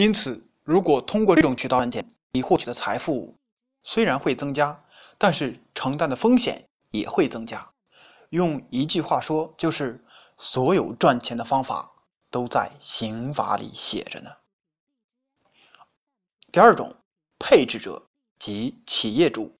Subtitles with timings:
[0.00, 3.36] 因此，如果通过这种渠道赚钱，你获取的财富
[3.82, 4.82] 虽然会增加，
[5.18, 7.72] 但是承担的风险也会增加。
[8.30, 10.02] 用一句话说，就是
[10.38, 11.92] 所有赚钱的方法
[12.30, 14.30] 都在刑法里写着呢。
[16.50, 16.96] 第二种，
[17.38, 18.06] 配置者
[18.38, 19.58] 及企业主，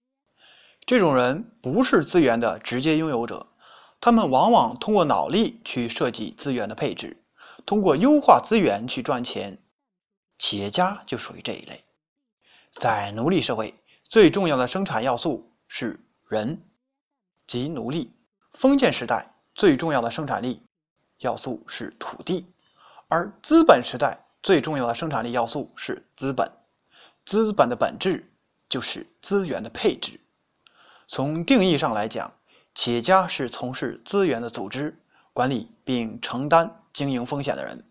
[0.86, 3.48] 这种人不是资源的直接拥有者，
[4.00, 7.22] 他们往往通过脑力去设计资源的配置，
[7.66, 9.58] 通过优化资源去赚钱。
[10.40, 11.84] 企业家就属于这一类。
[12.72, 16.62] 在奴隶社会，最重要的生产要素是人，
[17.46, 18.12] 即奴隶。
[18.52, 20.62] 封建时代最重要的生产力
[21.18, 22.52] 要素是土地，
[23.06, 26.50] 而资本时代最重要的生产力要素是资本。
[27.24, 28.32] 资本的本质
[28.68, 30.18] 就是资源的配置。
[31.06, 32.32] 从定义上来讲，
[32.74, 34.98] 企业家是从事资源的组织、
[35.34, 37.84] 管理并承担经营风险的人。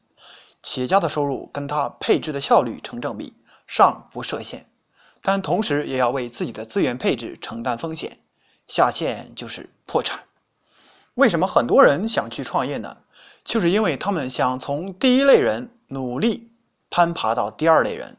[0.61, 3.33] 企业家的收入跟他配置的效率成正比，
[3.65, 4.65] 上不设限，
[5.21, 8.19] 但同时也要为自己的资源配置承担风险，
[8.67, 10.19] 下限就是破产。
[11.15, 12.97] 为什么很多人想去创业呢？
[13.43, 16.51] 就是因为他们想从第一类人努力
[16.89, 18.17] 攀爬到第二类人。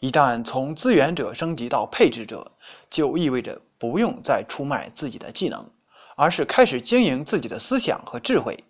[0.00, 2.52] 一旦从资源者升级到配置者，
[2.88, 5.68] 就意味着不用再出卖自己的技能，
[6.16, 8.62] 而是开始经营自己的思想和智慧，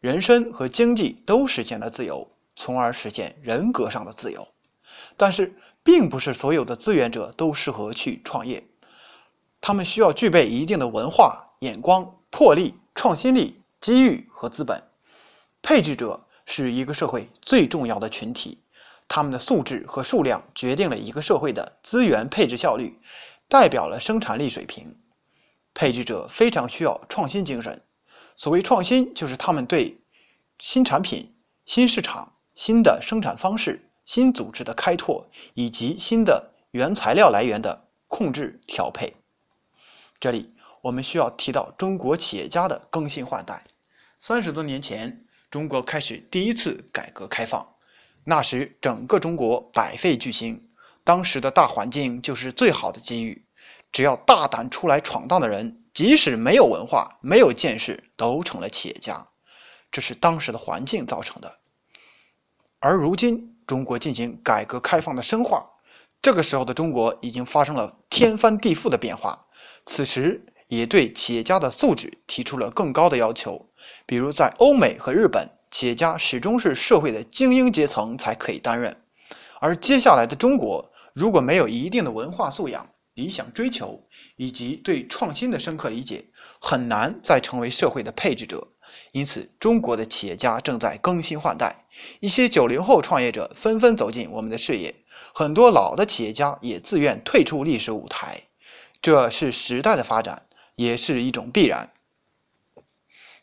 [0.00, 4.48] 人身和经济都实现了自由，从而实现人格上的自由。
[5.16, 8.66] 但是，并不是所有的资源者都适合去创业，
[9.60, 12.74] 他们需要具备一定的文化、眼光、魄力。
[12.96, 14.80] 创新力、机遇和资本，
[15.60, 18.62] 配置者是一个社会最重要的群体，
[19.08, 23.00] 他们的素质和数量决定了一个社会的资源配置效率，
[23.48, 24.96] 代表了生产力水平。
[25.74, 27.82] 配置者非常需要创新精神。
[28.36, 30.00] 所谓创新，就是他们对
[30.60, 31.34] 新产品、
[31.66, 39.14] 新市场、新的生产方式、新组织的开拓以及新的原材料来源的控制调配。
[40.18, 40.50] 这里。
[40.84, 43.62] 我们需要提到中国企业家的更新换代。
[44.18, 47.66] 三十多年前，中国开始第一次改革开放，
[48.24, 50.68] 那时整个中国百废俱兴，
[51.02, 53.46] 当时的大环境就是最好的机遇。
[53.92, 59.28] 只要大胆出来闯荡的人，即使没有文化、没有见识，都成了企业家。
[59.90, 61.60] 这是当时的环境造成的。
[62.84, 65.64] 而如今，中国进行改革开放的深化，
[66.20, 69.46] 这个时候的中国已经发生了天翻地覆的变化。
[69.86, 70.44] 此时。
[70.68, 73.66] 也对企业家的素质提出了更高的要求，
[74.06, 78.96] 比如在欧美和日本，企业家始终是社会的精英阶层才可以担任，
[79.60, 84.02] 而接下来的中国，如果没有一定的文化素养、理想追求
[84.36, 86.24] 以及对创新的深刻理解，
[86.58, 88.66] 很难再成为社会的配置者。
[89.12, 91.84] 因此，中国的企业家正在更新换代，
[92.20, 94.94] 一些九零后创业者纷纷走进我们的视野，
[95.32, 98.42] 很多老的企业家也自愿退出历史舞台，
[99.00, 100.46] 这是时代的发展。
[100.76, 101.92] 也是一种必然。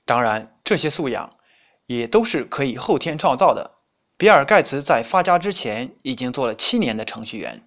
[0.03, 1.37] 当然，这些素养
[1.85, 3.71] 也都是可以后天创造的。
[4.17, 7.63] 比尔·盖茨在发家之前已经做了七年的程序员，